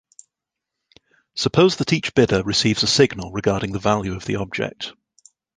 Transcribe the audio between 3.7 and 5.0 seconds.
the value of the object.